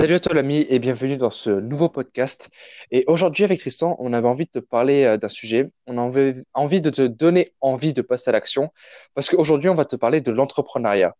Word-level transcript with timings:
Salut 0.00 0.14
à 0.14 0.20
toi 0.20 0.32
l'ami 0.32 0.64
et 0.68 0.78
bienvenue 0.78 1.16
dans 1.16 1.32
ce 1.32 1.50
nouveau 1.50 1.88
podcast. 1.88 2.50
Et 2.92 3.02
aujourd'hui 3.08 3.42
avec 3.42 3.58
Tristan, 3.58 3.96
on 3.98 4.12
avait 4.12 4.28
envie 4.28 4.44
de 4.44 4.50
te 4.52 4.58
parler 4.60 5.02
euh, 5.02 5.16
d'un 5.16 5.28
sujet, 5.28 5.72
on 5.88 5.98
avait 5.98 6.44
envie 6.54 6.80
de 6.80 6.90
te 6.90 7.02
donner 7.02 7.52
envie 7.60 7.92
de 7.92 8.00
passer 8.00 8.28
à 8.28 8.32
l'action 8.32 8.70
parce 9.14 9.28
qu'aujourd'hui 9.28 9.68
on 9.68 9.74
va 9.74 9.84
te 9.84 9.96
parler 9.96 10.20
de 10.20 10.30
l'entrepreneuriat. 10.30 11.16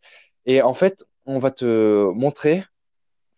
Et 0.46 0.62
en 0.62 0.74
fait, 0.74 1.04
on 1.26 1.40
va 1.40 1.50
te 1.50 2.08
montrer, 2.12 2.62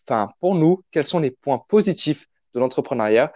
enfin 0.07 0.31
pour 0.41 0.57
nous, 0.57 0.83
quels 0.91 1.07
sont 1.07 1.21
les 1.21 1.31
points 1.31 1.65
positifs 1.69 2.27
de 2.53 2.61
l'entrepreneuriat. 2.61 3.33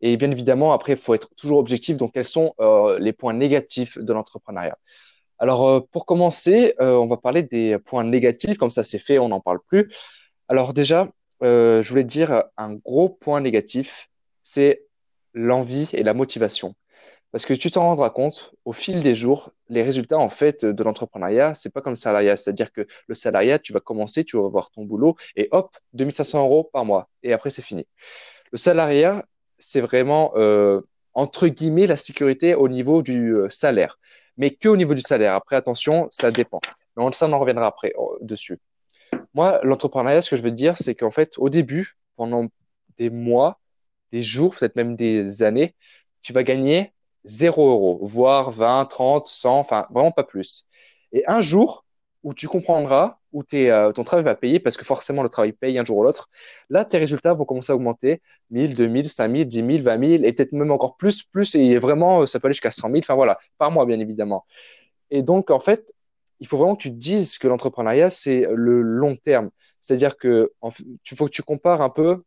Et 0.00 0.16
bien 0.16 0.30
évidemment, 0.30 0.72
après, 0.72 0.92
il 0.92 0.98
faut 0.98 1.14
être 1.14 1.28
toujours 1.34 1.58
objectif, 1.58 1.96
donc 1.96 2.12
quels 2.14 2.24
sont 2.24 2.54
euh, 2.60 3.00
les 3.00 3.12
points 3.12 3.34
négatifs 3.34 3.98
de 3.98 4.12
l'entrepreneuriat. 4.12 4.78
Alors 5.40 5.68
euh, 5.68 5.80
pour 5.90 6.06
commencer, 6.06 6.74
on 6.78 7.06
va 7.06 7.16
parler 7.16 7.42
des 7.42 7.78
points 7.80 8.04
négatifs, 8.04 8.58
comme 8.58 8.70
ça 8.70 8.84
c'est 8.84 9.00
fait, 9.00 9.18
on 9.18 9.30
n'en 9.30 9.40
parle 9.40 9.58
plus. 9.66 9.92
Alors 10.46 10.72
déjà, 10.72 11.08
euh, 11.42 11.82
je 11.82 11.88
voulais 11.90 12.04
dire 12.04 12.44
un 12.56 12.74
gros 12.74 13.08
point 13.08 13.40
négatif, 13.40 14.08
c'est 14.42 14.84
l'envie 15.34 15.88
et 15.92 16.02
la 16.02 16.14
motivation. 16.14 16.74
Parce 17.30 17.44
que 17.44 17.52
tu 17.52 17.70
t'en 17.70 17.82
rendras 17.82 18.08
compte, 18.10 18.54
au 18.64 18.72
fil 18.72 19.02
des 19.02 19.14
jours, 19.14 19.52
les 19.68 19.82
résultats 19.82 20.18
en 20.18 20.30
fait 20.30 20.64
de 20.64 20.82
l'entrepreneuriat, 20.82 21.54
c'est 21.54 21.70
pas 21.72 21.82
comme 21.82 21.92
le 21.92 21.96
salariat. 21.96 22.36
C'est-à-dire 22.36 22.72
que 22.72 22.86
le 23.06 23.14
salariat, 23.14 23.58
tu 23.58 23.72
vas 23.74 23.80
commencer, 23.80 24.24
tu 24.24 24.38
vas 24.38 24.48
voir 24.48 24.70
ton 24.70 24.84
boulot 24.84 25.16
et 25.36 25.48
hop, 25.52 25.76
2500 25.92 26.40
euros 26.42 26.64
par 26.64 26.86
mois. 26.86 27.08
Et 27.22 27.32
après, 27.34 27.50
c'est 27.50 27.62
fini. 27.62 27.86
Le 28.52 28.58
salariat, 28.58 29.26
c'est 29.58 29.82
vraiment, 29.82 30.32
euh, 30.36 30.80
entre 31.14 31.48
guillemets, 31.48 31.86
la 31.86 31.96
sécurité 31.96 32.54
au 32.54 32.68
niveau 32.68 33.02
du 33.02 33.34
euh, 33.34 33.50
salaire. 33.50 33.98
Mais 34.38 34.52
que 34.52 34.68
au 34.68 34.76
niveau 34.76 34.94
du 34.94 35.02
salaire. 35.02 35.34
Après, 35.34 35.56
attention, 35.56 36.08
ça 36.10 36.30
dépend. 36.30 36.60
Mais 36.96 37.04
ça, 37.12 37.26
on 37.26 37.32
en 37.32 37.38
reviendra 37.38 37.66
après 37.66 37.92
dessus. 38.22 38.58
Moi, 39.38 39.60
l'entrepreneuriat, 39.62 40.20
ce 40.20 40.30
que 40.30 40.34
je 40.34 40.42
veux 40.42 40.50
te 40.50 40.56
dire, 40.56 40.76
c'est 40.76 40.96
qu'en 40.96 41.12
fait, 41.12 41.38
au 41.38 41.48
début, 41.48 41.96
pendant 42.16 42.48
des 42.96 43.08
mois, 43.08 43.60
des 44.10 44.20
jours, 44.20 44.56
peut-être 44.56 44.74
même 44.74 44.96
des 44.96 45.44
années, 45.44 45.76
tu 46.22 46.32
vas 46.32 46.42
gagner 46.42 46.92
0 47.24 47.70
euros, 47.70 48.00
voire 48.02 48.50
20, 48.50 48.84
30, 48.86 49.28
100, 49.28 49.60
enfin, 49.60 49.86
vraiment 49.90 50.10
pas 50.10 50.24
plus. 50.24 50.66
Et 51.12 51.22
un 51.28 51.40
jour 51.40 51.86
où 52.24 52.34
tu 52.34 52.48
comprendras, 52.48 53.18
où 53.32 53.44
euh, 53.54 53.92
ton 53.92 54.02
travail 54.02 54.24
va 54.24 54.34
payer, 54.34 54.58
parce 54.58 54.76
que 54.76 54.84
forcément 54.84 55.22
le 55.22 55.28
travail 55.28 55.52
paye 55.52 55.78
un 55.78 55.84
jour 55.84 55.98
ou 55.98 56.02
l'autre, 56.02 56.28
là, 56.68 56.84
tes 56.84 56.98
résultats 56.98 57.32
vont 57.32 57.44
commencer 57.44 57.70
à 57.70 57.76
augmenter 57.76 58.20
1000, 58.50 58.74
2000, 58.74 59.08
5000, 59.08 59.46
10 59.46 59.56
000, 59.64 59.82
20 59.84 59.98
000, 60.00 60.24
et 60.24 60.32
peut-être 60.32 60.52
même 60.52 60.72
encore 60.72 60.96
plus, 60.96 61.22
plus, 61.22 61.54
et 61.54 61.78
vraiment, 61.78 62.26
ça 62.26 62.40
peut 62.40 62.48
aller 62.48 62.54
jusqu'à 62.54 62.72
100 62.72 62.88
000, 62.88 62.98
enfin 63.04 63.14
voilà, 63.14 63.38
par 63.56 63.70
mois, 63.70 63.86
bien 63.86 64.00
évidemment. 64.00 64.44
Et 65.10 65.22
donc, 65.22 65.50
en 65.50 65.60
fait, 65.60 65.94
il 66.40 66.46
faut 66.46 66.56
vraiment 66.56 66.76
que 66.76 66.82
tu 66.82 66.90
te 66.90 66.96
dises 66.96 67.38
que 67.38 67.48
l'entrepreneuriat, 67.48 68.10
c'est 68.10 68.46
le 68.52 68.82
long 68.82 69.16
terme. 69.16 69.50
C'est-à-dire 69.80 70.16
que 70.16 70.52
il 70.62 71.16
faut 71.16 71.26
que 71.26 71.30
tu 71.30 71.42
compares 71.42 71.82
un 71.82 71.90
peu 71.90 72.22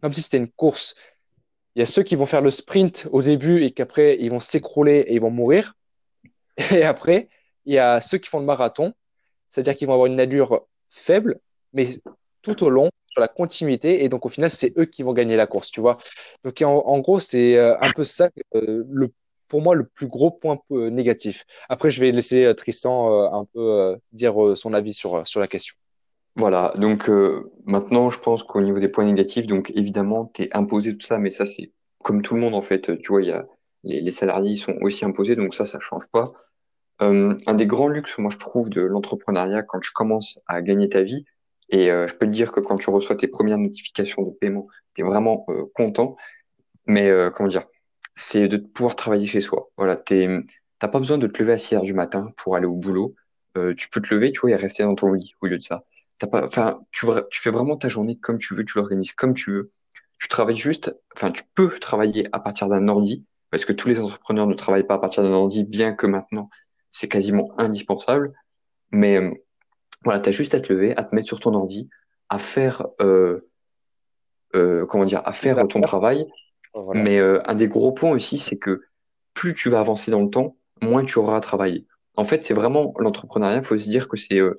comme 0.00 0.12
si 0.12 0.22
c'était 0.22 0.38
une 0.38 0.50
course. 0.50 0.94
Il 1.74 1.80
y 1.80 1.82
a 1.82 1.86
ceux 1.86 2.02
qui 2.02 2.16
vont 2.16 2.26
faire 2.26 2.40
le 2.40 2.50
sprint 2.50 3.08
au 3.12 3.22
début 3.22 3.62
et 3.62 3.72
qu'après, 3.72 4.16
ils 4.20 4.30
vont 4.30 4.40
s'écrouler 4.40 5.04
et 5.06 5.14
ils 5.14 5.20
vont 5.20 5.30
mourir. 5.30 5.74
Et 6.72 6.82
après, 6.82 7.28
il 7.66 7.74
y 7.74 7.78
a 7.78 8.00
ceux 8.00 8.18
qui 8.18 8.28
font 8.28 8.40
le 8.40 8.44
marathon, 8.44 8.94
c'est-à-dire 9.50 9.76
qu'ils 9.76 9.86
vont 9.86 9.94
avoir 9.94 10.06
une 10.06 10.18
allure 10.18 10.66
faible, 10.90 11.38
mais 11.72 12.00
tout 12.42 12.64
au 12.64 12.70
long, 12.70 12.90
sur 13.10 13.20
la 13.20 13.28
continuité. 13.28 14.04
Et 14.04 14.08
donc, 14.08 14.26
au 14.26 14.28
final, 14.28 14.50
c'est 14.50 14.76
eux 14.76 14.86
qui 14.86 15.02
vont 15.02 15.12
gagner 15.12 15.36
la 15.36 15.46
course, 15.46 15.70
tu 15.70 15.80
vois. 15.80 15.98
Donc, 16.44 16.60
en, 16.62 16.98
gros, 16.98 17.20
c'est 17.20 17.56
euh, 17.56 17.76
un 17.80 17.92
peu 17.92 18.04
ça 18.04 18.30
euh, 18.54 18.84
le 18.88 19.12
pour 19.48 19.62
moi 19.62 19.74
le 19.74 19.84
plus 19.84 20.06
gros 20.06 20.30
point 20.30 20.60
euh, 20.70 20.90
négatif. 20.90 21.44
Après, 21.68 21.90
je 21.90 22.00
vais 22.00 22.12
laisser 22.12 22.44
euh, 22.44 22.54
Tristan 22.54 23.12
euh, 23.12 23.28
un 23.32 23.44
peu 23.44 23.96
dire 24.12 24.34
son 24.56 24.74
avis 24.74 24.94
sur, 24.94 25.26
sur 25.26 25.40
la 25.40 25.48
question. 25.48 25.74
Voilà, 26.36 26.72
donc 26.76 27.10
maintenant, 27.64 28.10
je 28.10 28.20
pense 28.20 28.44
qu'au 28.44 28.60
niveau 28.60 28.78
des 28.78 28.88
points 28.88 29.04
négatifs, 29.04 29.48
donc 29.48 29.72
évidemment, 29.74 30.30
tu 30.32 30.42
es 30.42 30.56
imposé 30.56 30.96
tout 30.96 31.04
ça, 31.04 31.18
mais 31.18 31.30
ça, 31.30 31.46
c'est 31.46 31.72
comme 32.04 32.22
tout 32.22 32.34
le 32.34 32.40
monde, 32.40 32.54
en 32.54 32.62
fait. 32.62 32.96
Tu 33.02 33.08
vois, 33.08 33.22
y 33.22 33.32
a, 33.32 33.44
les, 33.82 34.00
les 34.00 34.12
salariés 34.12 34.54
sont 34.54 34.76
aussi 34.82 35.04
imposés, 35.04 35.34
donc 35.34 35.52
ça, 35.52 35.66
ça 35.66 35.80
change 35.80 36.06
pas. 36.12 36.30
un 37.00 37.54
des 37.54 37.66
grands 37.66 37.88
luxes, 37.88 38.18
moi, 38.18 38.30
je 38.30 38.38
trouve, 38.38 38.70
de 38.70 38.82
l'entrepreneuriat, 38.82 39.64
quand 39.64 39.80
tu 39.80 39.90
commences 39.90 40.38
à 40.46 40.62
gagner 40.62 40.88
ta 40.88 41.02
vie, 41.02 41.24
et 41.70 41.86
je 41.86 42.14
peux 42.14 42.26
te 42.26 42.30
dire 42.30 42.52
que 42.52 42.60
quand 42.60 42.76
tu 42.76 42.90
reçois 42.90 43.16
tes 43.16 43.26
premières 43.26 43.58
notifications 43.58 44.22
de 44.22 44.30
paiement, 44.30 44.68
tu 44.94 45.00
es 45.00 45.04
vraiment 45.04 45.44
content. 45.74 46.16
Mais 46.86 47.10
comment 47.34 47.48
dire, 47.48 47.64
c'est 48.18 48.48
de 48.48 48.56
pouvoir 48.56 48.96
travailler 48.96 49.26
chez 49.26 49.40
soi. 49.40 49.70
Voilà, 49.76 49.96
t'as 49.96 50.88
pas 50.88 50.98
besoin 50.98 51.18
de 51.18 51.26
te 51.28 51.40
lever 51.40 51.52
à 51.52 51.58
6 51.58 51.76
heures 51.76 51.82
du 51.82 51.94
matin 51.94 52.32
pour 52.36 52.56
aller 52.56 52.66
au 52.66 52.74
boulot. 52.74 53.14
Euh, 53.56 53.74
tu 53.74 53.88
peux 53.88 54.00
te 54.02 54.12
lever, 54.12 54.32
tu 54.32 54.40
vois, 54.40 54.50
et 54.50 54.56
rester 54.56 54.82
dans 54.82 54.94
ton 54.96 55.12
lit 55.12 55.34
au 55.40 55.46
lieu 55.46 55.56
de 55.56 55.62
ça. 55.62 55.84
T'as 56.18 56.26
pas, 56.26 56.44
enfin, 56.44 56.80
tu, 56.90 57.06
tu 57.30 57.40
fais 57.40 57.50
vraiment 57.50 57.76
ta 57.76 57.88
journée 57.88 58.18
comme 58.18 58.38
tu 58.38 58.54
veux, 58.54 58.64
tu 58.64 58.76
l'organises 58.76 59.12
comme 59.12 59.34
tu 59.34 59.52
veux. 59.52 59.72
Tu 60.18 60.26
travailles 60.26 60.56
juste, 60.56 60.94
enfin, 61.14 61.30
tu 61.30 61.44
peux 61.54 61.78
travailler 61.78 62.28
à 62.32 62.40
partir 62.40 62.68
d'un 62.68 62.88
ordi, 62.88 63.24
parce 63.50 63.64
que 63.64 63.72
tous 63.72 63.88
les 63.88 64.00
entrepreneurs 64.00 64.48
ne 64.48 64.54
travaillent 64.54 64.86
pas 64.86 64.94
à 64.94 64.98
partir 64.98 65.22
d'un 65.22 65.32
ordi, 65.32 65.62
bien 65.64 65.94
que 65.94 66.06
maintenant, 66.06 66.50
c'est 66.90 67.08
quasiment 67.08 67.52
indispensable. 67.56 68.32
Mais 68.90 69.16
euh, 69.16 69.32
voilà, 70.02 70.18
tu 70.18 70.28
as 70.28 70.32
juste 70.32 70.54
à 70.54 70.60
te 70.60 70.72
lever, 70.72 70.96
à 70.96 71.04
te 71.04 71.14
mettre 71.14 71.28
sur 71.28 71.38
ton 71.38 71.54
ordi, 71.54 71.88
à 72.28 72.38
faire, 72.38 72.84
euh, 73.00 73.48
euh, 74.56 74.86
comment 74.86 75.04
dire, 75.04 75.22
à 75.24 75.32
faire 75.32 75.66
ton 75.68 75.80
travail 75.80 76.26
mais 76.94 77.18
euh, 77.18 77.40
un 77.46 77.54
des 77.54 77.68
gros 77.68 77.92
points 77.92 78.10
aussi, 78.10 78.38
c'est 78.38 78.56
que 78.56 78.82
plus 79.34 79.54
tu 79.54 79.68
vas 79.70 79.80
avancer 79.80 80.10
dans 80.10 80.22
le 80.22 80.30
temps, 80.30 80.56
moins 80.82 81.04
tu 81.04 81.18
auras 81.18 81.36
à 81.36 81.40
travailler. 81.40 81.86
En 82.16 82.24
fait, 82.24 82.44
c'est 82.44 82.54
vraiment 82.54 82.94
l'entrepreneuriat, 82.98 83.58
il 83.58 83.62
faut 83.62 83.78
se 83.78 83.88
dire 83.88 84.08
que 84.08 84.16
c'est 84.16 84.40
euh, 84.40 84.58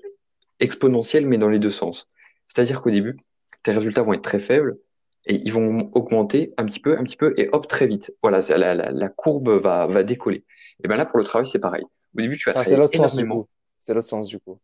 exponentiel, 0.60 1.28
mais 1.28 1.38
dans 1.38 1.50
les 1.50 1.60
deux 1.60 1.72
sens. 1.72 2.08
C'est-à-dire 2.48 2.82
qu'au 2.82 2.90
début, 2.90 3.18
tes 3.64 3.72
résultats 3.72 4.02
vont 4.02 4.14
être 4.14 4.22
très 4.22 4.40
faibles 4.40 4.78
et 5.28 5.36
ils 5.36 5.52
vont 5.52 5.90
augmenter 5.94 6.54
un 6.58 6.66
petit 6.66 6.80
peu, 6.80 6.98
un 6.98 7.04
petit 7.04 7.18
peu, 7.18 7.34
et 7.38 7.50
hop, 7.52 7.68
très 7.68 7.88
vite. 7.88 8.14
Voilà, 8.22 8.40
la, 8.50 8.74
la, 8.74 8.92
la 8.92 9.10
courbe 9.10 9.50
va, 9.50 9.88
va 9.88 10.04
décoller. 10.04 10.46
Et 10.84 10.88
bien 10.88 10.98
là, 10.98 11.06
pour 11.06 11.20
le 11.20 11.26
travail, 11.26 11.46
c'est 11.46 11.60
pareil. 11.60 11.84
Au 12.18 12.22
début, 12.22 12.38
tu 12.38 12.50
vas 12.50 12.54
travailler 12.54 12.74
énormément. 12.94 13.48
C'est 13.78 13.94
l'autre 13.94 14.08
sens, 14.08 14.28
du 14.28 14.40
coup. 14.40 14.58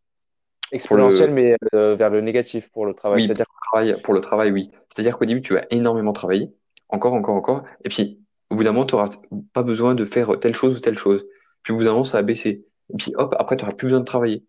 Exponentiel, 0.71 1.31
mais 1.31 1.55
euh, 1.73 1.95
vers 1.95 2.09
le 2.09 2.21
négatif 2.21 2.69
pour 2.71 2.85
le 2.85 2.93
travail. 2.93 3.21
Oui, 3.21 3.27
C'est-à-dire 3.27 3.45
pour, 3.45 3.55
le 3.55 3.69
travail, 3.69 4.01
pour 4.01 4.13
le 4.13 4.21
travail, 4.21 4.51
oui. 4.51 4.69
C'est-à-dire 4.89 5.17
qu'au 5.17 5.25
début, 5.25 5.41
tu 5.41 5.53
vas 5.53 5.63
énormément 5.69 6.13
travailler 6.13 6.51
encore, 6.89 7.13
encore, 7.13 7.35
encore. 7.35 7.63
Et 7.83 7.89
puis, 7.89 8.19
au 8.49 8.55
bout 8.55 8.63
d'un 8.63 8.71
moment, 8.71 8.85
tu 8.85 8.95
n'auras 8.95 9.09
pas 9.53 9.63
besoin 9.63 9.95
de 9.95 10.05
faire 10.05 10.39
telle 10.39 10.55
chose 10.55 10.77
ou 10.77 10.79
telle 10.79 10.97
chose. 10.97 11.25
Puis 11.63 11.73
au 11.73 11.77
bout 11.77 11.83
d'un 11.83 11.91
moment, 11.91 12.05
ça 12.05 12.17
va 12.17 12.23
baisser. 12.23 12.65
Et 12.93 12.97
puis 12.97 13.13
hop, 13.15 13.35
après, 13.39 13.57
tu 13.57 13.63
n'auras 13.63 13.75
plus 13.75 13.87
besoin 13.87 13.99
de 13.99 14.05
travailler. 14.05 14.45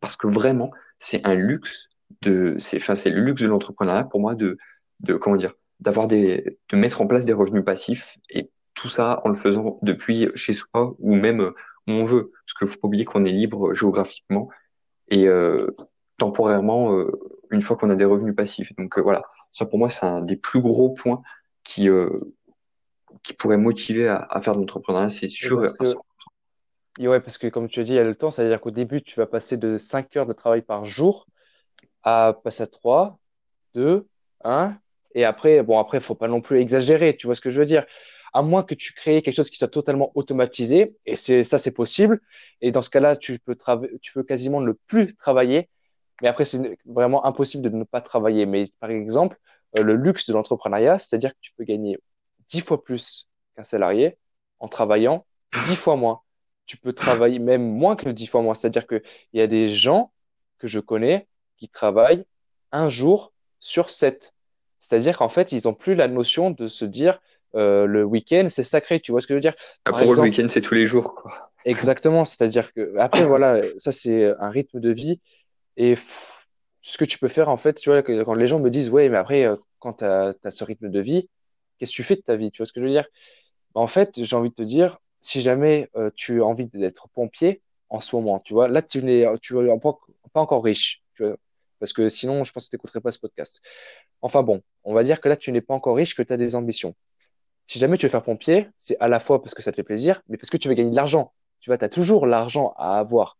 Parce 0.00 0.16
que 0.16 0.26
vraiment, 0.26 0.70
c'est 0.98 1.26
un 1.26 1.34
luxe 1.34 1.88
de, 2.22 2.56
c'est, 2.58 2.76
enfin, 2.76 2.94
c'est 2.94 3.10
le 3.10 3.20
luxe 3.20 3.42
de 3.42 3.48
l'entrepreneuriat 3.48 4.04
pour 4.04 4.20
moi 4.20 4.34
de, 4.34 4.58
de, 5.00 5.14
comment 5.14 5.36
dire, 5.36 5.54
d'avoir 5.80 6.06
des, 6.06 6.58
de 6.68 6.76
mettre 6.76 7.02
en 7.02 7.06
place 7.06 7.26
des 7.26 7.32
revenus 7.32 7.64
passifs 7.64 8.16
et 8.30 8.50
tout 8.74 8.88
ça 8.88 9.20
en 9.24 9.28
le 9.28 9.34
faisant 9.34 9.78
depuis 9.82 10.28
chez 10.34 10.52
soi 10.52 10.94
ou 10.98 11.14
même 11.14 11.40
où 11.40 11.92
on 11.92 12.04
veut. 12.04 12.30
Parce 12.44 12.54
qu'il 12.58 12.66
faut 12.68 12.80
pas 12.80 12.88
oublier 12.88 13.04
qu'on 13.04 13.24
est 13.24 13.30
libre 13.30 13.74
géographiquement 13.74 14.48
et 15.08 15.28
euh, 15.28 15.68
temporairement 16.18 16.96
euh, 16.96 17.10
une 17.50 17.60
fois 17.60 17.76
qu'on 17.76 17.90
a 17.90 17.96
des 17.96 18.04
revenus 18.04 18.34
passifs. 18.34 18.74
Donc 18.76 18.98
euh, 18.98 19.02
voilà, 19.02 19.22
ça 19.50 19.66
pour 19.66 19.78
moi 19.78 19.88
c'est 19.88 20.04
un 20.04 20.22
des 20.22 20.36
plus 20.36 20.60
gros 20.60 20.90
points 20.90 21.22
qui, 21.66 21.88
euh, 21.88 22.08
qui 23.22 23.34
pourrait 23.34 23.58
motiver 23.58 24.08
à, 24.08 24.26
à 24.30 24.40
faire 24.40 24.54
de 24.54 24.60
l'entrepreneuriat, 24.60 25.08
c'est 25.08 25.28
sûr. 25.28 25.60
Parce 25.60 25.76
que, 25.76 27.06
ouais, 27.06 27.20
parce 27.20 27.38
que 27.38 27.48
comme 27.48 27.68
tu 27.68 27.80
as 27.80 27.84
dit, 27.84 27.92
il 27.92 27.96
y 27.96 27.98
a 27.98 28.04
le 28.04 28.14
temps, 28.14 28.30
c'est-à-dire 28.30 28.60
qu'au 28.60 28.70
début, 28.70 29.02
tu 29.02 29.18
vas 29.18 29.26
passer 29.26 29.56
de 29.56 29.76
5 29.76 30.16
heures 30.16 30.26
de 30.26 30.32
travail 30.32 30.62
par 30.62 30.84
jour 30.84 31.26
à 32.02 32.38
passer 32.44 32.62
à 32.62 32.66
3, 32.66 33.18
2, 33.74 34.06
1. 34.44 34.76
Et 35.14 35.24
après, 35.24 35.62
bon, 35.62 35.78
après, 35.78 35.98
il 35.98 36.04
faut 36.04 36.14
pas 36.14 36.28
non 36.28 36.40
plus 36.40 36.60
exagérer, 36.60 37.16
tu 37.16 37.26
vois 37.26 37.34
ce 37.34 37.40
que 37.40 37.50
je 37.50 37.58
veux 37.58 37.66
dire? 37.66 37.84
À 38.32 38.42
moins 38.42 38.62
que 38.62 38.74
tu 38.74 38.92
crées 38.92 39.22
quelque 39.22 39.34
chose 39.34 39.50
qui 39.50 39.56
soit 39.56 39.68
totalement 39.68 40.12
automatisé, 40.14 40.94
et 41.06 41.16
c'est 41.16 41.42
ça, 41.42 41.58
c'est 41.58 41.70
possible. 41.70 42.20
Et 42.60 42.70
dans 42.70 42.82
ce 42.82 42.90
cas-là, 42.90 43.16
tu 43.16 43.38
peux 43.38 43.56
tu 44.02 44.12
peux 44.12 44.22
quasiment 44.22 44.60
ne 44.60 44.72
plus 44.72 45.16
travailler. 45.16 45.68
Mais 46.22 46.28
après, 46.28 46.44
c'est 46.44 46.78
vraiment 46.84 47.24
impossible 47.24 47.62
de 47.62 47.70
ne 47.70 47.84
pas 47.84 48.02
travailler. 48.02 48.44
Mais 48.46 48.66
par 48.78 48.90
exemple, 48.90 49.38
le 49.82 49.94
luxe 49.94 50.26
de 50.26 50.32
l'entrepreneuriat, 50.32 50.98
c'est-à-dire 50.98 51.32
que 51.32 51.38
tu 51.40 51.52
peux 51.56 51.64
gagner 51.64 51.98
dix 52.48 52.60
fois 52.60 52.82
plus 52.82 53.28
qu'un 53.54 53.64
salarié 53.64 54.16
en 54.58 54.68
travaillant 54.68 55.26
dix 55.64 55.76
fois 55.76 55.96
moins. 55.96 56.20
Tu 56.66 56.76
peux 56.76 56.92
travailler 56.92 57.38
même 57.38 57.62
moins 57.62 57.96
que 57.96 58.08
dix 58.08 58.26
fois 58.26 58.42
moins. 58.42 58.54
C'est-à-dire 58.54 58.86
qu'il 58.86 59.02
y 59.32 59.40
a 59.40 59.46
des 59.46 59.68
gens 59.68 60.12
que 60.58 60.66
je 60.66 60.80
connais 60.80 61.28
qui 61.56 61.68
travaillent 61.68 62.24
un 62.72 62.88
jour 62.88 63.32
sur 63.60 63.90
sept. 63.90 64.32
C'est-à-dire 64.80 65.18
qu'en 65.18 65.28
fait, 65.28 65.52
ils 65.52 65.62
n'ont 65.64 65.74
plus 65.74 65.94
la 65.94 66.08
notion 66.08 66.50
de 66.50 66.66
se 66.66 66.84
dire 66.84 67.20
euh, 67.54 67.86
le 67.86 68.04
week-end, 68.04 68.46
c'est 68.48 68.64
sacré. 68.64 69.00
Tu 69.00 69.12
vois 69.12 69.20
ce 69.20 69.26
que 69.26 69.34
je 69.34 69.36
veux 69.36 69.40
dire? 69.40 69.54
Ah, 69.84 69.92
Pour 69.92 70.14
le 70.14 70.20
week-end, 70.20 70.46
c'est 70.48 70.60
tous 70.60 70.74
les 70.74 70.86
jours. 70.86 71.14
Quoi. 71.14 71.44
Exactement. 71.64 72.24
C'est-à-dire 72.24 72.72
que, 72.72 72.96
après, 72.98 73.24
voilà, 73.26 73.60
ça, 73.78 73.92
c'est 73.92 74.32
un 74.38 74.50
rythme 74.50 74.80
de 74.80 74.92
vie. 74.92 75.20
Et 75.76 75.96
ce 76.82 76.98
que 76.98 77.04
tu 77.04 77.18
peux 77.18 77.28
faire, 77.28 77.48
en 77.48 77.56
fait, 77.56 77.74
tu 77.74 77.90
vois, 77.90 78.02
quand 78.02 78.34
les 78.34 78.46
gens 78.46 78.60
me 78.60 78.70
disent, 78.70 78.90
ouais, 78.90 79.08
mais 79.08 79.16
après, 79.16 79.44
euh, 79.44 79.56
quand 79.78 79.94
tu 79.94 80.04
as, 80.04 80.34
ce 80.50 80.64
rythme 80.64 80.90
de 80.90 81.00
vie, 81.00 81.28
qu'est-ce 81.78 81.92
que 81.92 81.96
tu 81.96 82.04
fais 82.04 82.16
de 82.16 82.22
ta 82.22 82.36
vie 82.36 82.50
Tu 82.50 82.58
vois 82.58 82.66
ce 82.66 82.72
que 82.72 82.80
je 82.80 82.86
veux 82.86 82.92
dire? 82.92 83.06
Bah, 83.74 83.80
En 83.80 83.86
fait, 83.86 84.22
j'ai 84.22 84.36
envie 84.36 84.50
de 84.50 84.54
te 84.54 84.62
dire, 84.62 84.98
si 85.20 85.40
jamais 85.40 85.90
euh, 85.96 86.10
tu 86.14 86.40
as 86.42 86.44
envie 86.44 86.66
d'être 86.66 87.08
pompier 87.08 87.62
en 87.88 88.00
ce 88.00 88.14
moment, 88.16 88.40
tu 88.40 88.54
vois, 88.54 88.68
là, 88.68 88.82
tu 88.82 89.02
n'es 89.02 89.24
pas, 90.32 90.40
encore 90.40 90.64
riche. 90.64 91.02
Parce 91.78 91.92
que 91.92 92.08
sinon, 92.08 92.44
je 92.44 92.52
pense 92.52 92.66
que 92.66 92.70
tu 92.70 92.76
n'écouterais 92.76 93.00
pas 93.00 93.10
ce 93.10 93.18
podcast. 93.18 93.60
Enfin 94.22 94.42
bon, 94.42 94.62
on 94.84 94.94
va 94.94 95.04
dire 95.04 95.20
que 95.20 95.28
là, 95.28 95.36
tu 95.36 95.52
n'es 95.52 95.60
pas 95.60 95.74
encore 95.74 95.96
riche, 95.96 96.14
que 96.14 96.22
tu 96.22 96.32
as 96.32 96.36
des 96.36 96.54
ambitions. 96.54 96.94
Si 97.66 97.78
jamais 97.78 97.98
tu 97.98 98.06
veux 98.06 98.10
faire 98.10 98.22
pompier, 98.22 98.68
c'est 98.78 98.96
à 99.00 99.08
la 99.08 99.20
fois 99.20 99.42
parce 99.42 99.54
que 99.54 99.62
ça 99.62 99.72
te 99.72 99.76
fait 99.76 99.82
plaisir, 99.82 100.22
mais 100.28 100.36
parce 100.36 100.50
que 100.50 100.56
tu 100.56 100.68
veux 100.68 100.74
gagner 100.74 100.90
de 100.90 100.96
l'argent. 100.96 101.32
Tu 101.60 101.70
vois, 101.70 101.78
tu 101.78 101.84
as 101.84 101.88
toujours 101.88 102.26
l'argent 102.26 102.74
à 102.76 102.98
avoir. 102.98 103.38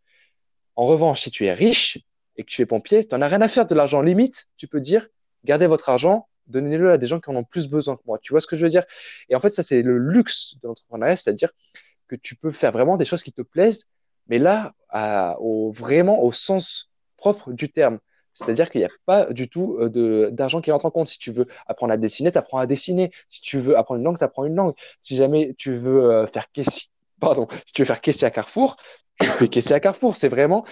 En 0.74 0.86
revanche, 0.86 1.22
si 1.22 1.30
tu 1.30 1.46
es 1.46 1.52
riche 1.52 1.98
et 2.36 2.44
que 2.44 2.50
tu 2.50 2.60
es 2.60 2.66
pompier, 2.66 3.06
tu 3.06 3.14
n'en 3.14 3.22
as 3.22 3.28
rien 3.28 3.40
à 3.40 3.48
faire 3.48 3.66
de 3.66 3.74
l'argent. 3.74 4.02
Limite, 4.02 4.48
tu 4.56 4.66
peux 4.66 4.80
dire, 4.80 5.08
gardez 5.46 5.66
votre 5.66 5.88
argent, 5.88 6.28
donnez-le 6.46 6.92
à 6.92 6.98
des 6.98 7.06
gens 7.06 7.20
qui 7.20 7.30
en 7.30 7.36
ont 7.36 7.44
plus 7.44 7.68
besoin 7.68 7.96
que 7.96 8.02
moi. 8.06 8.18
Tu 8.20 8.32
vois 8.32 8.40
ce 8.40 8.46
que 8.46 8.56
je 8.56 8.64
veux 8.64 8.70
dire? 8.70 8.84
Et 9.28 9.36
en 9.36 9.40
fait, 9.40 9.50
ça, 9.50 9.62
c'est 9.62 9.82
le 9.82 9.98
luxe 9.98 10.56
de 10.62 10.68
l'entrepreneuriat, 10.68 11.16
c'est-à-dire 11.16 11.50
que 12.08 12.16
tu 12.16 12.36
peux 12.36 12.50
faire 12.50 12.72
vraiment 12.72 12.96
des 12.96 13.04
choses 13.04 13.22
qui 13.22 13.32
te 13.32 13.42
plaisent, 13.42 13.88
mais 14.28 14.38
là, 14.38 14.74
au, 15.40 15.70
vraiment 15.72 16.22
au 16.22 16.32
sens 16.32 16.90
propre 17.16 17.52
du 17.52 17.70
terme. 17.70 17.98
C'est-à-dire 18.32 18.68
qu'il 18.68 18.82
n'y 18.82 18.84
a 18.84 18.90
pas 19.06 19.32
du 19.32 19.48
tout 19.48 19.78
euh, 19.80 20.30
d'argent 20.30 20.60
qui 20.60 20.70
entre 20.70 20.84
en 20.84 20.90
compte. 20.90 21.08
Si 21.08 21.18
tu 21.18 21.32
veux 21.32 21.46
apprendre 21.66 21.94
à 21.94 21.96
dessiner, 21.96 22.30
tu 22.30 22.36
apprends 22.36 22.58
à 22.58 22.66
dessiner. 22.66 23.10
Si 23.30 23.40
tu 23.40 23.58
veux 23.58 23.78
apprendre 23.78 23.98
une 23.98 24.04
langue, 24.04 24.18
tu 24.18 24.24
apprends 24.24 24.44
une 24.44 24.54
langue. 24.54 24.74
Si 25.00 25.16
jamais 25.16 25.54
tu 25.56 25.74
veux 25.74 26.04
euh, 26.04 26.26
faire 26.26 26.52
caissier, 26.52 26.90
pardon, 27.20 27.48
si 27.64 27.72
tu 27.72 27.80
veux 27.80 27.86
faire 27.86 28.02
caissier 28.02 28.26
à 28.26 28.30
Carrefour, 28.30 28.76
tu 29.18 29.26
fais 29.26 29.48
caissier 29.48 29.74
à 29.74 29.80
Carrefour. 29.80 30.16
C'est 30.16 30.28
vraiment 30.28 30.66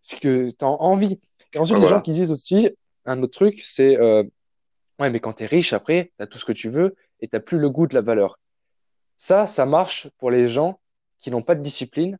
ce 0.00 0.14
que 0.14 0.50
tu 0.50 0.64
as 0.64 0.68
envie. 0.68 1.18
Et 1.54 1.58
ensuite, 1.58 1.78
les 1.78 1.88
gens 1.88 2.00
qui 2.00 2.12
disent 2.12 2.30
aussi, 2.30 2.70
un 3.08 3.22
autre 3.22 3.34
truc, 3.34 3.60
c'est 3.62 3.96
euh, 3.98 4.22
Ouais, 4.98 5.10
mais 5.10 5.20
quand 5.20 5.34
tu 5.34 5.44
es 5.44 5.46
riche, 5.46 5.72
après, 5.72 6.12
tu 6.18 6.22
as 6.22 6.26
tout 6.26 6.38
ce 6.38 6.44
que 6.44 6.52
tu 6.52 6.68
veux 6.70 6.96
et 7.20 7.28
tu 7.28 7.40
plus 7.40 7.58
le 7.58 7.70
goût 7.70 7.86
de 7.86 7.94
la 7.94 8.00
valeur. 8.00 8.38
Ça, 9.16 9.46
ça 9.46 9.66
marche 9.66 10.08
pour 10.18 10.30
les 10.30 10.48
gens 10.48 10.80
qui 11.18 11.30
n'ont 11.30 11.42
pas 11.42 11.54
de 11.54 11.62
discipline, 11.62 12.18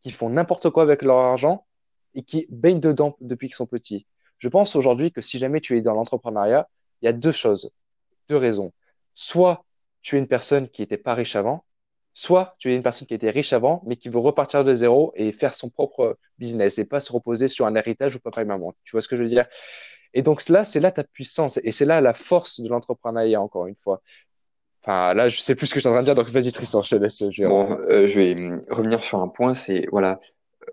qui 0.00 0.10
font 0.10 0.30
n'importe 0.30 0.70
quoi 0.70 0.82
avec 0.84 1.02
leur 1.02 1.18
argent 1.18 1.66
et 2.14 2.22
qui 2.22 2.46
baignent 2.50 2.80
dedans 2.80 3.16
depuis 3.20 3.48
qu'ils 3.48 3.56
sont 3.56 3.66
petits. 3.66 4.06
Je 4.38 4.48
pense 4.48 4.76
aujourd'hui 4.76 5.12
que 5.12 5.20
si 5.20 5.38
jamais 5.38 5.60
tu 5.60 5.78
es 5.78 5.82
dans 5.82 5.94
l'entrepreneuriat, 5.94 6.68
il 7.02 7.06
y 7.06 7.08
a 7.08 7.12
deux 7.12 7.32
choses, 7.32 7.72
deux 8.28 8.36
raisons. 8.36 8.72
Soit 9.12 9.64
tu 10.02 10.16
es 10.16 10.18
une 10.18 10.28
personne 10.28 10.68
qui 10.68 10.82
n'était 10.82 10.98
pas 10.98 11.14
riche 11.14 11.36
avant, 11.36 11.64
soit 12.14 12.56
tu 12.58 12.72
es 12.72 12.76
une 12.76 12.82
personne 12.82 13.06
qui 13.06 13.14
était 13.14 13.30
riche 13.30 13.52
avant, 13.52 13.82
mais 13.86 13.96
qui 13.96 14.08
veut 14.08 14.18
repartir 14.18 14.64
de 14.64 14.74
zéro 14.74 15.12
et 15.16 15.32
faire 15.32 15.54
son 15.54 15.70
propre 15.70 16.18
business 16.38 16.78
et 16.78 16.84
pas 16.84 17.00
se 17.00 17.12
reposer 17.12 17.48
sur 17.48 17.66
un 17.66 17.74
héritage 17.76 18.16
ou 18.16 18.20
papa 18.20 18.42
et 18.42 18.44
maman. 18.44 18.74
Tu 18.84 18.92
vois 18.92 19.00
ce 19.02 19.08
que 19.08 19.16
je 19.16 19.22
veux 19.22 19.28
dire? 19.28 19.46
Et 20.14 20.22
donc 20.22 20.48
là, 20.48 20.64
c'est 20.64 20.80
là 20.80 20.90
ta 20.90 21.04
puissance 21.04 21.58
et 21.62 21.72
c'est 21.72 21.84
là 21.84 22.00
la 22.00 22.14
force 22.14 22.60
de 22.60 22.68
l'entrepreneuriat, 22.68 23.40
encore 23.40 23.66
une 23.66 23.76
fois. 23.76 24.02
Enfin, 24.82 25.14
là, 25.14 25.28
je 25.28 25.40
sais 25.40 25.54
plus 25.54 25.66
ce 25.66 25.74
que 25.74 25.80
je 25.80 25.82
suis 25.82 25.88
en 25.88 25.92
train 25.92 26.00
de 26.00 26.06
dire, 26.06 26.14
donc 26.14 26.28
vas-y 26.30 26.52
Tristan, 26.52 26.82
je 26.82 26.90
te 26.90 26.96
laisse. 26.96 27.22
Je 27.30 27.42
vais, 27.42 27.48
bon, 27.48 27.78
euh, 27.90 28.06
je 28.06 28.18
vais 28.18 28.40
hum, 28.40 28.60
revenir 28.70 29.02
sur 29.04 29.20
un 29.20 29.28
point, 29.28 29.52
c'est, 29.52 29.86
voilà, 29.90 30.18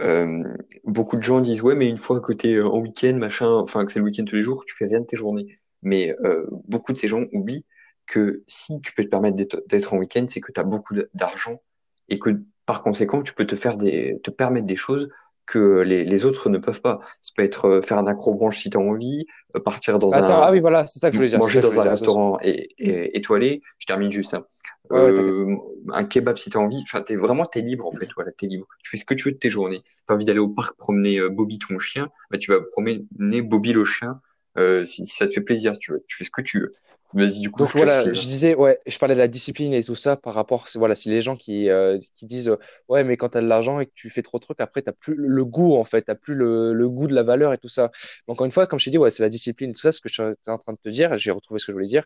euh, 0.02 0.44
beaucoup 0.84 1.18
de 1.18 1.24
gens 1.24 1.42
disent, 1.42 1.62
ouais, 1.62 1.76
mais 1.76 1.90
une 1.90 1.98
fois 1.98 2.20
que 2.22 2.34
tu 2.34 2.50
es 2.50 2.56
euh, 2.56 2.68
en 2.68 2.80
week-end, 2.80 3.16
machin, 3.16 3.50
enfin, 3.50 3.86
que 3.86 3.92
c'est 3.92 4.00
le 4.00 4.06
week-end 4.06 4.26
tous 4.26 4.36
les 4.36 4.44
jours, 4.44 4.66
tu 4.66 4.76
fais 4.76 4.86
rien 4.86 5.02
de 5.02 5.06
tes 5.06 5.18
journées. 5.18 5.60
Mais 5.82 6.16
euh, 6.24 6.46
beaucoup 6.68 6.94
de 6.94 6.98
ces 6.98 7.08
gens 7.08 7.24
oublient 7.34 7.66
que 8.06 8.44
si 8.48 8.80
tu 8.82 8.94
peux 8.94 9.04
te 9.04 9.10
permettre 9.10 9.38
d'être 9.68 9.94
en 9.94 9.98
week-end, 9.98 10.26
c'est 10.30 10.42
que 10.42 10.52
tu 10.52 10.60
as 10.60 10.64
beaucoup 10.64 10.96
d'argent 11.14 11.62
et 12.10 12.20
que 12.20 12.42
par 12.66 12.84
conséquent, 12.84 13.22
tu 13.22 13.34
peux 13.34 13.46
te 13.46 13.56
faire 13.56 13.78
des, 13.78 14.20
te 14.24 14.32
permettre 14.32 14.66
des 14.66 14.76
choses 14.76 15.10
que 15.48 15.80
les, 15.80 16.04
les, 16.04 16.26
autres 16.26 16.50
ne 16.50 16.58
peuvent 16.58 16.82
pas. 16.82 17.00
Ça 17.22 17.32
peut 17.36 17.44
être 17.44 17.66
euh, 17.66 17.82
faire 17.82 17.98
un 17.98 18.06
accrobranche 18.06 18.60
si 18.60 18.70
tu 18.70 18.78
as 18.78 18.80
envie, 18.80 19.26
euh, 19.56 19.60
partir 19.60 19.98
dans 19.98 20.14
un 20.14 20.24
ah 20.24 20.52
oui 20.52 20.60
voilà, 20.60 20.86
c'est 20.86 21.00
ça 21.00 21.10
que 21.10 21.14
je 21.14 21.20
voulais 21.20 21.30
dire. 21.30 21.40
Manger 21.40 21.62
dans 21.62 21.80
un 21.80 21.84
restaurant 21.84 22.38
et, 22.44 22.70
et, 22.78 23.18
étoilé. 23.18 23.62
Je 23.80 23.88
termine 23.88 24.12
juste. 24.12 24.34
Hein. 24.34 24.46
euh, 24.92 25.56
un 25.92 26.04
kebab 26.04 26.38
si 26.38 26.50
tu 26.50 26.58
as 26.58 26.62
envie. 26.62 26.84
Enfin, 26.84 27.02
t'es 27.02 27.16
vraiment 27.16 27.46
t'es 27.46 27.62
libre 27.62 27.88
en 27.88 27.92
fait. 27.92 28.10
Voilà, 28.16 28.32
t'es 28.32 28.48
libre. 28.48 28.68
Tu 28.84 28.92
fais 28.92 28.98
ce 28.98 29.06
que 29.06 29.14
tu 29.14 29.30
veux 29.30 29.32
de 29.32 29.40
tes 29.40 29.50
journées. 29.50 29.82
T'as 30.06 30.14
envie 30.14 30.26
d'aller 30.26 30.40
au 30.40 30.50
parc 30.50 30.78
promener 30.78 31.20
Bobby 31.30 31.58
ton 31.58 31.80
chien, 31.80 32.10
bah 32.30 32.38
tu 32.38 32.52
vas 32.52 32.60
promener 32.72 33.42
Bobby 33.42 33.74
le 33.74 33.86
chien. 33.86 34.20
Euh, 34.58 34.86
si, 34.86 35.06
si, 35.06 35.16
ça 35.16 35.28
te 35.28 35.34
fait 35.34 35.42
plaisir, 35.42 35.78
tu, 35.80 35.94
tu 36.08 36.18
fais 36.18 36.24
ce 36.24 36.32
que 36.32 36.42
tu 36.42 36.60
veux. 36.60 36.74
Vas-y, 37.14 37.40
du 37.40 37.50
coup, 37.50 37.60
Donc 37.64 37.74
voilà, 37.74 38.12
je 38.12 38.28
disais, 38.28 38.54
ouais, 38.54 38.80
je 38.86 38.98
parlais 39.00 39.16
de 39.16 39.20
la 39.20 39.30
discipline 39.30 39.74
et 39.74 39.82
tout 39.82 39.96
ça 39.96 40.18
par 40.18 40.34
rapport, 40.34 40.68
voilà, 40.76 40.94
si 40.94 41.10
les 41.10 41.22
gens 41.22 41.38
qui, 41.38 41.70
euh, 41.70 41.98
qui 42.14 42.26
disent, 42.26 42.50
euh, 42.50 42.58
ouais, 42.90 43.06
mais 43.06 43.16
quand 43.16 43.30
tu 43.30 43.38
as 43.38 43.42
de 43.42 43.48
l'argent 43.48 43.80
et 43.80 43.86
que 43.86 43.94
tu 43.96 44.10
fais 44.10 44.22
trop 44.22 44.40
de 44.40 44.44
trucs, 44.44 44.60
après, 44.60 44.82
tu 44.82 44.92
plus 44.92 45.16
le 45.16 45.46
goût, 45.46 45.78
en 45.78 45.86
fait, 45.86 46.06
tu 46.06 46.16
plus 46.16 46.36
le, 46.36 46.74
le, 46.74 46.90
goût 46.90 47.08
de 47.08 47.14
la 47.14 47.24
valeur 47.24 47.54
et 47.54 47.58
tout 47.58 47.70
ça. 47.70 47.92
Donc, 48.28 48.36
encore 48.36 48.46
une 48.46 48.52
fois, 48.52 48.68
comme 48.68 48.78
je 48.80 48.86
t'ai 48.86 48.92
dit, 48.92 48.98
ouais, 48.98 49.10
c'est 49.10 49.24
la 49.24 49.30
discipline 49.30 49.70
et 49.70 49.74
tout 49.74 49.80
ça, 49.80 49.94
ce 49.94 50.02
que 50.02 50.10
je 50.10 50.14
suis 50.14 50.52
en 50.52 50.58
train 50.58 50.74
de 50.74 50.80
te 50.80 50.90
dire, 50.90 51.18
j'ai 51.18 51.32
retrouvé 51.32 51.60
ce 51.60 51.66
que 51.66 51.72
je 51.72 51.76
voulais 51.76 51.88
dire. 51.88 52.04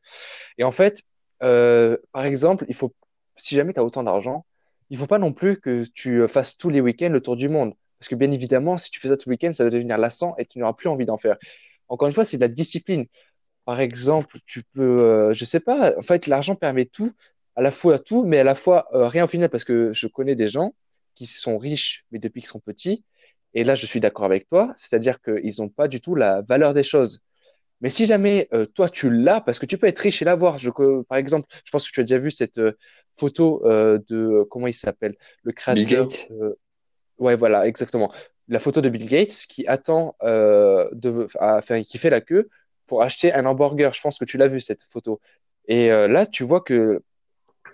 Et 0.59 0.63
en 0.63 0.71
fait, 0.71 1.01
euh, 1.41 1.97
par 2.11 2.25
exemple, 2.25 2.65
il 2.69 2.75
faut, 2.75 2.93
si 3.35 3.55
jamais 3.55 3.73
tu 3.73 3.79
as 3.79 3.83
autant 3.83 4.03
d'argent, 4.03 4.45
il 4.91 4.97
faut 4.97 5.07
pas 5.07 5.19
non 5.19 5.33
plus 5.33 5.59
que 5.59 5.85
tu 5.95 6.27
fasses 6.27 6.57
tous 6.57 6.69
les 6.69 6.81
week-ends 6.81 7.09
le 7.09 7.21
tour 7.21 7.35
du 7.35 7.49
monde. 7.49 7.73
Parce 7.99 8.09
que 8.09 8.15
bien 8.15 8.31
évidemment, 8.31 8.77
si 8.77 8.91
tu 8.91 8.99
fais 8.99 9.07
ça 9.07 9.17
tous 9.17 9.29
les 9.29 9.33
week-ends, 9.33 9.53
ça 9.53 9.63
va 9.63 9.69
devenir 9.71 9.97
lassant 9.97 10.35
et 10.37 10.45
tu 10.45 10.59
n'auras 10.59 10.73
plus 10.73 10.89
envie 10.89 11.05
d'en 11.05 11.17
faire. 11.17 11.37
Encore 11.87 12.07
une 12.07 12.13
fois, 12.13 12.25
c'est 12.25 12.37
de 12.37 12.41
la 12.41 12.47
discipline. 12.47 13.05
Par 13.65 13.79
exemple, 13.79 14.39
tu 14.45 14.63
peux, 14.73 15.03
euh, 15.03 15.33
je 15.33 15.45
sais 15.45 15.59
pas, 15.59 15.93
en 15.97 16.01
fait, 16.01 16.27
l'argent 16.27 16.55
permet 16.55 16.85
tout, 16.85 17.13
à 17.55 17.61
la 17.61 17.71
fois 17.71 17.99
tout, 17.99 18.23
mais 18.23 18.39
à 18.39 18.43
la 18.43 18.55
fois 18.55 18.87
euh, 18.93 19.07
rien 19.07 19.25
au 19.25 19.27
final, 19.27 19.49
parce 19.49 19.63
que 19.63 19.93
je 19.93 20.07
connais 20.07 20.35
des 20.35 20.47
gens 20.47 20.73
qui 21.13 21.27
sont 21.27 21.57
riches, 21.57 22.05
mais 22.11 22.19
depuis 22.19 22.41
qu'ils 22.41 22.49
sont 22.49 22.59
petits, 22.59 23.03
et 23.53 23.63
là, 23.63 23.75
je 23.75 23.85
suis 23.85 23.99
d'accord 23.99 24.25
avec 24.25 24.47
toi, 24.47 24.73
c'est-à-dire 24.75 25.21
qu'ils 25.21 25.53
n'ont 25.59 25.69
pas 25.69 25.87
du 25.87 26.01
tout 26.01 26.15
la 26.15 26.41
valeur 26.41 26.73
des 26.73 26.83
choses. 26.83 27.21
Mais 27.81 27.89
si 27.89 28.05
jamais 28.05 28.47
euh, 28.53 28.65
toi, 28.65 28.89
tu 28.89 29.11
l'as, 29.11 29.41
parce 29.41 29.59
que 29.59 29.65
tu 29.65 29.77
peux 29.77 29.87
être 29.87 29.99
riche 29.99 30.21
et 30.21 30.25
l'avoir, 30.25 30.57
je, 30.57 30.69
par 31.03 31.17
exemple, 31.17 31.47
je 31.65 31.71
pense 31.71 31.87
que 31.87 31.93
tu 31.93 31.99
as 31.99 32.03
déjà 32.03 32.17
vu 32.17 32.31
cette 32.31 32.61
photo 33.17 33.61
de, 33.63 34.47
comment 34.49 34.67
il 34.67 34.73
s'appelle, 34.73 35.15
le 35.43 35.51
créateur. 35.51 35.85
Bill 35.85 35.97
Gates. 35.97 36.29
ouais, 37.17 37.35
voilà, 37.35 37.67
exactement. 37.67 38.11
La 38.47 38.59
photo 38.59 38.81
de 38.81 38.89
Bill 38.89 39.07
Gates 39.07 39.45
qui 39.49 39.67
attend, 39.67 40.15
de, 40.21 41.27
enfin, 41.39 41.83
qui 41.83 41.97
fait 41.97 42.09
la 42.09 42.21
queue 42.21 42.49
pour 42.91 43.03
acheter 43.03 43.31
un 43.31 43.45
hamburger. 43.45 43.93
Je 43.93 44.01
pense 44.01 44.19
que 44.19 44.25
tu 44.25 44.37
l'as 44.37 44.49
vu 44.49 44.59
cette 44.59 44.83
photo. 44.83 45.21
Et 45.69 45.93
euh, 45.93 46.09
là, 46.09 46.25
tu 46.25 46.43
vois 46.43 46.59
que 46.59 47.01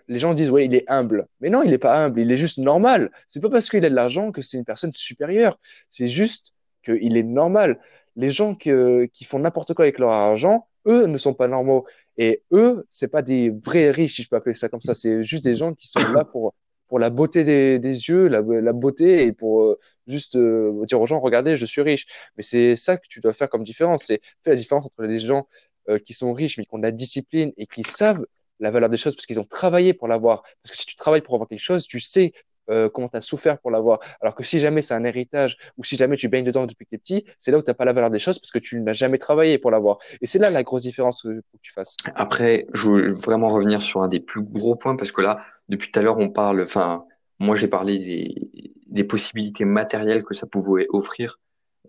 les 0.07 0.19
gens 0.19 0.35
disent, 0.35 0.51
ouais, 0.51 0.65
il 0.65 0.75
est 0.75 0.85
humble. 0.87 1.27
Mais 1.41 1.49
non, 1.49 1.63
il 1.63 1.71
n'est 1.71 1.79
pas 1.79 1.97
humble, 1.97 2.19
il 2.19 2.31
est 2.31 2.37
juste 2.37 2.59
normal. 2.59 3.09
C'est 3.27 3.39
pas 3.41 3.49
parce 3.49 3.67
qu'il 3.67 3.83
a 3.83 3.89
de 3.89 3.95
l'argent 3.95 4.31
que 4.31 4.43
c'est 4.43 4.57
une 4.57 4.63
personne 4.63 4.91
supérieure. 4.93 5.57
C'est 5.89 6.05
juste 6.05 6.53
qu'il 6.83 7.17
est 7.17 7.23
normal. 7.23 7.79
Les 8.15 8.29
gens 8.29 8.53
qui 8.53 9.09
font 9.27 9.39
n'importe 9.39 9.73
quoi 9.73 9.85
avec 9.85 9.97
leur 9.97 10.11
argent, 10.11 10.67
eux 10.85 11.07
ne 11.07 11.17
sont 11.17 11.33
pas 11.33 11.47
normaux. 11.47 11.87
Et 12.19 12.43
eux, 12.51 12.85
c'est 12.87 13.07
pas 13.07 13.23
des 13.23 13.49
vrais 13.49 13.89
riches, 13.89 14.17
si 14.17 14.21
je 14.21 14.29
peux 14.29 14.35
appeler 14.35 14.53
ça 14.53 14.69
comme 14.69 14.81
ça. 14.81 14.93
C'est 14.93 15.23
juste 15.23 15.43
des 15.43 15.55
gens 15.55 15.73
qui 15.73 15.87
sont 15.87 16.13
là 16.13 16.25
pour 16.25 16.53
pour 16.87 16.99
la 16.99 17.09
beauté 17.09 17.43
des, 17.43 17.79
des 17.79 18.09
yeux, 18.09 18.27
la, 18.27 18.41
la, 18.41 18.73
beauté 18.73 19.23
et 19.25 19.33
pour 19.33 19.61
euh, 19.63 19.79
juste 20.07 20.35
euh, 20.35 20.85
dire 20.85 21.01
aux 21.01 21.07
gens, 21.07 21.19
regardez, 21.19 21.57
je 21.57 21.65
suis 21.65 21.81
riche. 21.81 22.05
Mais 22.37 22.43
c'est 22.43 22.75
ça 22.75 22.97
que 22.97 23.07
tu 23.09 23.19
dois 23.19 23.33
faire 23.33 23.49
comme 23.49 23.63
différence. 23.63 24.05
C'est 24.05 24.21
faire 24.43 24.53
la 24.53 24.55
différence 24.55 24.85
entre 24.85 25.03
les 25.03 25.19
gens 25.19 25.47
euh, 25.89 25.99
qui 25.99 26.13
sont 26.13 26.33
riches 26.33 26.57
mais 26.57 26.65
qui 26.65 26.73
ont 26.73 26.79
de 26.79 26.83
la 26.83 26.91
discipline 26.91 27.51
et 27.57 27.67
qui 27.67 27.83
savent 27.83 28.25
la 28.59 28.71
valeur 28.71 28.89
des 28.89 28.97
choses 28.97 29.15
parce 29.15 29.25
qu'ils 29.25 29.39
ont 29.39 29.45
travaillé 29.45 29.93
pour 29.93 30.07
l'avoir. 30.07 30.43
Parce 30.63 30.71
que 30.71 30.77
si 30.77 30.85
tu 30.85 30.95
travailles 30.95 31.21
pour 31.21 31.35
avoir 31.35 31.47
quelque 31.47 31.59
chose, 31.59 31.83
tu 31.85 31.99
sais 31.99 32.33
euh, 32.69 32.89
comment 32.89 33.09
tu 33.09 33.17
as 33.17 33.21
souffert 33.21 33.59
pour 33.59 33.71
l'avoir. 33.71 33.99
Alors 34.21 34.35
que 34.35 34.43
si 34.43 34.59
jamais 34.59 34.81
c'est 34.81 34.93
un 34.93 35.03
héritage 35.03 35.57
ou 35.77 35.83
si 35.83 35.97
jamais 35.97 36.17
tu 36.17 36.27
baignes 36.27 36.45
dedans 36.45 36.65
depuis 36.65 36.85
que 36.85 36.89
tu 36.89 36.95
es 36.95 36.99
petit, 36.99 37.25
c'est 37.39 37.51
là 37.51 37.57
où 37.57 37.63
tu 37.63 37.73
pas 37.73 37.85
la 37.85 37.93
valeur 37.93 38.09
des 38.09 38.19
choses 38.19 38.39
parce 38.39 38.51
que 38.51 38.59
tu 38.59 38.79
n'as 38.81 38.93
jamais 38.93 39.17
travaillé 39.17 39.57
pour 39.57 39.71
l'avoir. 39.71 39.99
Et 40.21 40.25
c'est 40.25 40.39
là 40.39 40.49
la 40.49 40.63
grosse 40.63 40.83
différence 40.83 41.21
que, 41.21 41.29
que 41.39 41.57
tu 41.61 41.73
fasses. 41.73 41.95
Après, 42.15 42.67
je 42.73 42.89
veux 42.89 43.13
vraiment 43.13 43.49
revenir 43.49 43.81
sur 43.81 44.01
un 44.01 44.07
des 44.07 44.19
plus 44.19 44.41
gros 44.41 44.75
points 44.75 44.95
parce 44.95 45.11
que 45.11 45.21
là, 45.21 45.41
depuis 45.69 45.91
tout 45.91 45.99
à 45.99 46.03
l'heure, 46.03 46.17
on 46.17 46.29
parle, 46.29 46.61
enfin, 46.61 47.05
moi 47.39 47.55
j'ai 47.55 47.67
parlé 47.67 47.99
des, 47.99 48.71
des 48.87 49.03
possibilités 49.03 49.65
matérielles 49.65 50.23
que 50.23 50.33
ça 50.33 50.47
pouvait 50.47 50.87
offrir. 50.89 51.39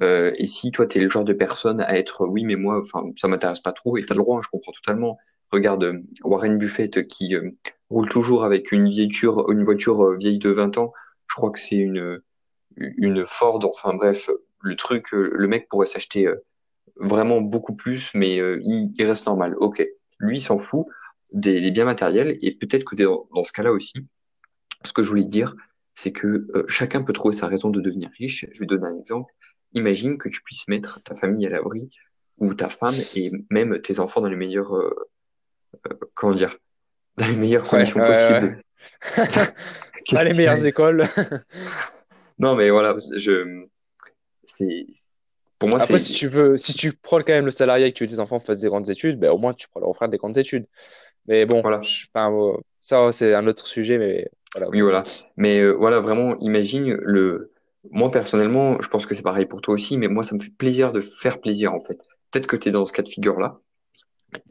Euh, 0.03 0.33
et 0.37 0.47
si 0.47 0.71
toi, 0.71 0.87
tu 0.87 0.99
es 0.99 1.01
le 1.01 1.09
genre 1.09 1.25
de 1.25 1.33
personne 1.33 1.81
à 1.81 1.99
être, 1.99 2.27
oui, 2.27 2.45
mais 2.45 2.57
moi, 2.57 2.81
enfin, 2.81 3.11
ça 3.17 3.29
m'intéresse 3.29 3.61
pas 3.61 3.73
trop, 3.73 3.97
et 3.97 4.05
tu 4.05 4.13
as 4.13 4.17
le 4.17 4.23
droit, 4.23 4.39
hein, 4.39 4.41
je 4.43 4.49
comprends 4.49 4.73
totalement. 4.73 5.19
Regarde 5.51 5.85
euh, 5.85 6.03
Warren 6.23 6.59
Buffett 6.59 7.07
qui 7.07 7.35
euh, 7.35 7.51
roule 7.91 8.09
toujours 8.09 8.45
avec 8.45 8.73
une 8.73 8.91
voiture, 8.91 9.51
une 9.51 9.65
voiture 9.65 10.05
euh, 10.05 10.17
vieille 10.17 10.39
de 10.39 10.51
20 10.51 10.79
ans. 10.79 10.93
Je 11.29 11.35
crois 11.35 11.51
que 11.51 11.59
c'est 11.59 11.77
une, 11.77 12.21
une 12.77 13.27
Ford. 13.27 13.61
Enfin 13.65 13.95
bref, 13.95 14.31
le 14.61 14.77
truc, 14.77 15.13
le 15.13 15.47
mec 15.47 15.69
pourrait 15.69 15.87
s'acheter 15.87 16.27
vraiment 16.97 17.43
beaucoup 17.43 17.75
plus, 17.75 18.11
mais 18.15 18.37
il, 18.37 18.93
il, 18.97 19.05
reste 19.05 19.27
normal. 19.27 19.55
Ok, 19.59 19.87
lui, 20.19 20.39
il 20.39 20.41
s'en 20.41 20.59
fout 20.59 20.87
des, 21.33 21.61
des, 21.61 21.71
biens 21.71 21.85
matériels, 21.85 22.39
et 22.41 22.57
peut-être 22.57 22.85
que 22.85 22.97
dans, 22.97 23.29
dans 23.35 23.45
ce 23.45 23.53
cas-là 23.53 23.73
aussi, 23.73 23.93
ce 24.85 24.93
que 24.95 25.03
je 25.03 25.11
voulais 25.11 25.25
dire, 25.25 25.55
c'est 25.99 26.13
que 26.13 26.47
euh, 26.55 26.65
chacun 26.69 27.03
peut 27.03 27.13
trouver 27.13 27.35
sa 27.35 27.49
raison 27.49 27.71
de 27.71 27.81
devenir 27.81 28.09
riche. 28.19 28.47
Je 28.53 28.61
vais 28.61 28.67
donner 28.67 28.87
un 28.87 28.99
exemple. 28.99 29.33
Imagine 29.73 30.17
que 30.17 30.29
tu 30.29 30.43
puisses 30.43 30.69
mettre 30.69 31.03
ta 31.03 31.17
famille 31.17 31.45
à 31.47 31.51
l'abri, 31.51 31.89
ou 32.39 32.55
ta 32.55 32.69
femme, 32.69 32.95
et 33.17 33.33
même 33.51 33.81
tes 33.81 33.99
enfants 33.99 34.21
dans 34.21 34.29
les 34.29 34.37
meilleures, 34.37 34.77
euh, 34.77 34.95
comment 36.15 36.35
dire, 36.35 36.57
dans 37.17 37.27
les 37.27 37.37
meilleures 37.37 37.67
conditions 37.67 38.01
possibles. 38.01 38.63
Ouais. 40.11 40.25
les 40.25 40.33
meilleures 40.33 40.65
écoles. 40.65 41.07
non, 42.39 42.55
mais 42.55 42.71
voilà, 42.71 42.97
je, 43.15 43.67
c'est, 44.45 44.87
pour 45.59 45.69
moi, 45.69 45.83
Après, 45.83 45.99
si 45.99 46.13
tu 46.13 46.29
veux, 46.29 46.57
si 46.57 46.73
tu 46.73 46.93
prends 46.93 47.19
quand 47.19 47.33
même 47.33 47.45
le 47.45 47.51
salarié 47.51 47.87
et 47.87 47.93
que 47.93 47.99
tu 47.99 48.05
veux 48.05 48.09
que 48.09 48.15
tes 48.15 48.21
enfants 48.21 48.39
fassent 48.39 48.61
des 48.61 48.69
grandes 48.69 48.89
études, 48.91 49.19
ben, 49.19 49.31
au 49.31 49.39
moins, 49.39 49.53
tu 49.53 49.69
pourras 49.69 49.81
leur 49.81 49.91
offrir 49.91 50.09
des 50.09 50.17
grandes 50.17 50.39
études. 50.39 50.67
Mais 51.27 51.47
bon, 51.47 51.61
voilà. 51.61 51.81
ça, 52.81 53.13
c'est 53.13 53.35
un 53.35 53.47
autre 53.47 53.67
sujet, 53.67 53.99
mais 53.99 54.31
voilà. 54.55 54.71
Oui, 54.71 54.81
voilà. 54.81 55.05
Mais 55.37 55.61
euh, 55.61 55.73
voilà, 55.73 56.01
vraiment, 56.01 56.37
imagine 56.39 56.95
le, 57.03 57.53
moi, 57.91 58.11
personnellement, 58.11 58.81
je 58.81 58.89
pense 58.89 59.05
que 59.05 59.15
c'est 59.15 59.23
pareil 59.23 59.47
pour 59.47 59.61
toi 59.61 59.75
aussi, 59.75 59.99
mais 59.99 60.09
moi, 60.09 60.23
ça 60.23 60.37
me 60.37 60.41
fait 60.41 60.51
plaisir 60.57 60.93
de 60.93 61.01
faire 61.01 61.41
plaisir, 61.41 61.75
en 61.75 61.81
fait. 61.81 61.99
Peut-être 62.31 62.47
que 62.47 62.57
tu 62.57 62.69
es 62.69 62.73
dans 62.73 62.87
ce 62.87 62.93
cas 62.93 63.03
de 63.03 63.09
figure-là. 63.09 63.61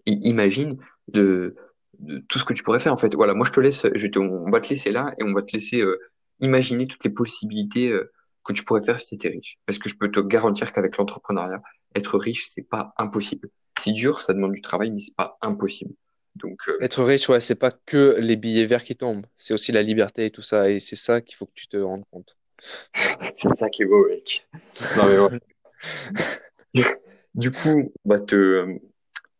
Imagine 0.05 0.77
de, 1.07 1.55
de 1.99 2.19
tout 2.27 2.39
ce 2.39 2.45
que 2.45 2.53
tu 2.53 2.63
pourrais 2.63 2.79
faire, 2.79 2.93
en 2.93 2.97
fait. 2.97 3.13
Voilà, 3.15 3.33
moi, 3.33 3.45
je 3.45 3.51
te 3.51 3.59
laisse, 3.59 3.85
je 3.93 4.07
te, 4.07 4.19
on 4.19 4.49
va 4.49 4.59
te 4.59 4.69
laisser 4.69 4.91
là 4.91 5.13
et 5.19 5.23
on 5.23 5.33
va 5.33 5.41
te 5.41 5.53
laisser 5.53 5.81
euh, 5.81 5.99
imaginer 6.39 6.87
toutes 6.87 7.03
les 7.03 7.09
possibilités 7.09 7.89
euh, 7.89 8.11
que 8.43 8.53
tu 8.53 8.63
pourrais 8.63 8.83
faire 8.83 8.99
si 8.99 9.17
tu 9.17 9.27
étais 9.27 9.35
riche. 9.35 9.57
Parce 9.65 9.79
que 9.79 9.89
je 9.89 9.97
peux 9.97 10.09
te 10.09 10.19
garantir 10.19 10.71
qu'avec 10.71 10.97
l'entrepreneuriat, 10.97 11.61
être 11.95 12.17
riche, 12.17 12.45
c'est 12.47 12.67
pas 12.67 12.93
impossible. 12.97 13.49
C'est 13.79 13.91
dur, 13.91 14.21
ça 14.21 14.33
demande 14.33 14.53
du 14.53 14.61
travail, 14.61 14.91
mais 14.91 14.99
c'est 14.99 15.15
pas 15.15 15.37
impossible. 15.41 15.93
Donc, 16.35 16.59
euh, 16.67 16.77
Être 16.81 17.03
riche, 17.03 17.29
ouais, 17.29 17.39
c'est 17.39 17.55
pas 17.55 17.71
que 17.71 18.17
les 18.19 18.35
billets 18.35 18.67
verts 18.67 18.83
qui 18.83 18.95
tombent, 18.95 19.25
c'est 19.37 19.53
aussi 19.53 19.71
la 19.71 19.81
liberté 19.81 20.25
et 20.25 20.29
tout 20.29 20.43
ça, 20.43 20.69
et 20.69 20.79
c'est 20.79 20.95
ça 20.95 21.21
qu'il 21.21 21.35
faut 21.35 21.47
que 21.47 21.53
tu 21.55 21.67
te 21.67 21.77
rendes 21.77 22.05
compte. 22.11 22.37
c'est 23.33 23.49
ça 23.49 23.69
qui 23.69 23.83
est 23.83 23.85
beau, 23.85 24.07
mec. 24.07 24.47
Non, 24.95 25.07
mais 25.07 25.19
ouais. 25.19 25.39
Du 27.35 27.51
coup, 27.51 27.93
bah, 28.03 28.19
te, 28.19 28.79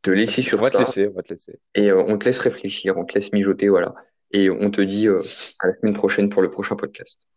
te 0.08 0.12
laisser 0.12 0.42
On 0.42 0.44
sur 0.44 0.62
te 0.70 0.78
laisser, 0.78 1.08
on 1.08 1.14
va 1.14 1.22
te 1.22 1.30
laisser. 1.34 1.60
et 1.76 1.92
euh, 1.92 2.04
on 2.08 2.18
te 2.18 2.26
laisse 2.26 2.40
réfléchir, 2.40 2.98
on 2.98 3.06
te 3.06 3.14
laisse 3.14 3.32
mijoter, 3.34 3.70
voilà. 3.70 3.94
Et 4.32 4.50
on 4.50 4.70
te 4.72 4.82
dit 4.82 5.08
euh, 5.08 5.22
à 5.60 5.68
la 5.68 5.74
semaine 5.74 5.94
prochaine 5.94 6.30
pour 6.30 6.42
le 6.42 6.50
prochain 6.50 6.76
podcast. 6.76 7.28